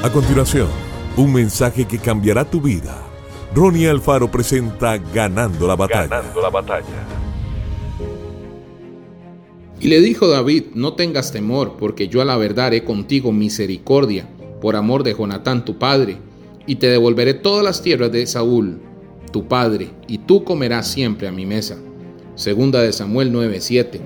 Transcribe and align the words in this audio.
A 0.00 0.12
continuación, 0.12 0.68
un 1.16 1.32
mensaje 1.32 1.84
que 1.84 1.98
cambiará 1.98 2.48
tu 2.48 2.60
vida. 2.60 3.04
Ronnie 3.52 3.88
Alfaro 3.88 4.30
presenta 4.30 4.96
Ganando 4.96 5.66
la 5.66 5.74
batalla. 5.74 6.06
Ganando 6.06 6.40
la 6.40 6.50
batalla. 6.50 6.84
Y 9.80 9.88
le 9.88 10.00
dijo 10.00 10.28
David, 10.28 10.66
no 10.74 10.94
tengas 10.94 11.32
temor, 11.32 11.76
porque 11.76 12.06
yo 12.06 12.22
a 12.22 12.24
la 12.24 12.36
verdad 12.36 12.66
haré 12.66 12.84
contigo 12.84 13.32
misericordia, 13.32 14.28
por 14.60 14.76
amor 14.76 15.02
de 15.02 15.16
Jonatán 15.16 15.64
tu 15.64 15.78
padre, 15.78 16.18
y 16.64 16.76
te 16.76 16.86
devolveré 16.86 17.34
todas 17.34 17.64
las 17.64 17.82
tierras 17.82 18.12
de 18.12 18.24
Saúl, 18.28 18.78
tu 19.32 19.48
padre, 19.48 19.90
y 20.06 20.18
tú 20.18 20.44
comerás 20.44 20.86
siempre 20.86 21.26
a 21.26 21.32
mi 21.32 21.44
mesa. 21.44 21.76
Segunda 22.36 22.80
de 22.82 22.92
Samuel 22.92 23.32
9:7. 23.32 24.00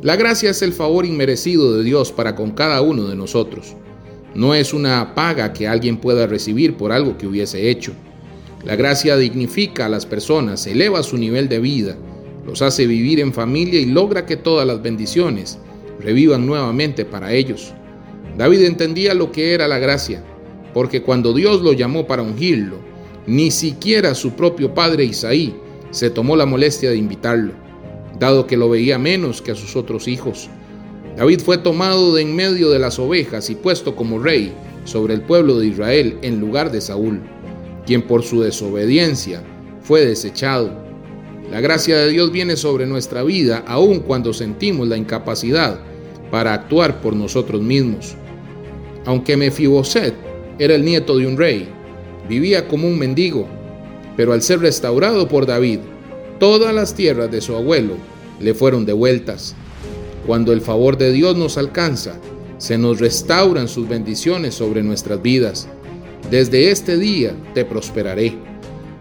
La 0.00 0.14
gracia 0.14 0.50
es 0.50 0.62
el 0.62 0.72
favor 0.72 1.04
inmerecido 1.06 1.76
de 1.76 1.82
Dios 1.82 2.12
para 2.12 2.36
con 2.36 2.52
cada 2.52 2.82
uno 2.82 3.08
de 3.08 3.16
nosotros. 3.16 3.74
No 4.34 4.54
es 4.54 4.72
una 4.72 5.14
paga 5.14 5.52
que 5.52 5.68
alguien 5.68 5.98
pueda 5.98 6.26
recibir 6.26 6.76
por 6.76 6.92
algo 6.92 7.18
que 7.18 7.26
hubiese 7.26 7.70
hecho. 7.70 7.92
La 8.64 8.76
gracia 8.76 9.16
dignifica 9.16 9.86
a 9.86 9.88
las 9.88 10.06
personas, 10.06 10.66
eleva 10.66 11.02
su 11.02 11.18
nivel 11.18 11.48
de 11.48 11.58
vida, 11.58 11.96
los 12.46 12.62
hace 12.62 12.86
vivir 12.86 13.20
en 13.20 13.32
familia 13.32 13.80
y 13.80 13.86
logra 13.86 14.24
que 14.24 14.36
todas 14.36 14.66
las 14.66 14.82
bendiciones 14.82 15.58
revivan 16.00 16.46
nuevamente 16.46 17.04
para 17.04 17.32
ellos. 17.32 17.72
David 18.36 18.62
entendía 18.62 19.14
lo 19.14 19.30
que 19.30 19.52
era 19.52 19.68
la 19.68 19.78
gracia, 19.78 20.22
porque 20.72 21.02
cuando 21.02 21.32
Dios 21.32 21.60
lo 21.62 21.72
llamó 21.72 22.06
para 22.06 22.22
ungirlo, 22.22 22.78
ni 23.26 23.50
siquiera 23.50 24.14
su 24.14 24.32
propio 24.32 24.74
padre 24.74 25.04
Isaí 25.04 25.54
se 25.90 26.10
tomó 26.10 26.36
la 26.36 26.46
molestia 26.46 26.90
de 26.90 26.96
invitarlo, 26.96 27.52
dado 28.18 28.46
que 28.46 28.56
lo 28.56 28.70
veía 28.70 28.98
menos 28.98 29.42
que 29.42 29.52
a 29.52 29.54
sus 29.54 29.76
otros 29.76 30.08
hijos. 30.08 30.48
David 31.16 31.40
fue 31.40 31.58
tomado 31.58 32.14
de 32.14 32.22
en 32.22 32.34
medio 32.34 32.70
de 32.70 32.78
las 32.78 32.98
ovejas 32.98 33.50
y 33.50 33.54
puesto 33.54 33.94
como 33.94 34.18
rey 34.18 34.52
sobre 34.84 35.14
el 35.14 35.22
pueblo 35.22 35.58
de 35.58 35.66
Israel 35.66 36.18
en 36.22 36.40
lugar 36.40 36.72
de 36.72 36.80
Saúl, 36.80 37.20
quien 37.86 38.02
por 38.02 38.22
su 38.22 38.40
desobediencia 38.40 39.42
fue 39.82 40.06
desechado. 40.06 40.72
La 41.50 41.60
gracia 41.60 41.98
de 41.98 42.08
Dios 42.08 42.32
viene 42.32 42.56
sobre 42.56 42.86
nuestra 42.86 43.22
vida 43.22 43.62
aun 43.66 44.00
cuando 44.00 44.32
sentimos 44.32 44.88
la 44.88 44.96
incapacidad 44.96 45.78
para 46.30 46.54
actuar 46.54 47.02
por 47.02 47.14
nosotros 47.14 47.60
mismos. 47.60 48.14
Aunque 49.04 49.36
Mefiboset 49.36 50.14
era 50.58 50.74
el 50.74 50.84
nieto 50.84 51.18
de 51.18 51.26
un 51.26 51.36
rey, 51.36 51.68
vivía 52.28 52.68
como 52.68 52.88
un 52.88 52.98
mendigo, 52.98 53.46
pero 54.16 54.32
al 54.32 54.40
ser 54.40 54.60
restaurado 54.60 55.28
por 55.28 55.44
David, 55.44 55.80
todas 56.38 56.74
las 56.74 56.94
tierras 56.94 57.30
de 57.30 57.40
su 57.40 57.54
abuelo 57.54 57.94
le 58.40 58.54
fueron 58.54 58.86
devueltas. 58.86 59.54
Cuando 60.26 60.52
el 60.52 60.60
favor 60.60 60.96
de 60.96 61.12
Dios 61.12 61.36
nos 61.36 61.58
alcanza, 61.58 62.14
se 62.58 62.78
nos 62.78 63.00
restauran 63.00 63.66
sus 63.66 63.88
bendiciones 63.88 64.54
sobre 64.54 64.82
nuestras 64.82 65.20
vidas. 65.20 65.66
Desde 66.30 66.70
este 66.70 66.96
día 66.96 67.34
te 67.54 67.64
prosperaré. 67.64 68.34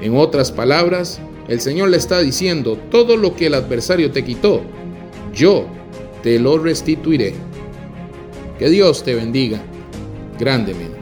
En 0.00 0.16
otras 0.16 0.50
palabras, 0.50 1.20
el 1.48 1.60
Señor 1.60 1.90
le 1.90 1.98
está 1.98 2.20
diciendo, 2.20 2.78
todo 2.90 3.16
lo 3.16 3.36
que 3.36 3.46
el 3.46 3.54
adversario 3.54 4.10
te 4.10 4.24
quitó, 4.24 4.62
yo 5.34 5.66
te 6.22 6.38
lo 6.38 6.58
restituiré. 6.58 7.34
Que 8.58 8.70
Dios 8.70 9.02
te 9.02 9.14
bendiga 9.14 9.60
grandemente. 10.38 10.96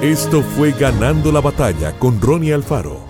Esto 0.00 0.40
fue 0.40 0.72
Ganando 0.72 1.30
la 1.30 1.42
batalla 1.42 1.92
con 1.98 2.22
Ronnie 2.22 2.54
Alfaro. 2.54 3.09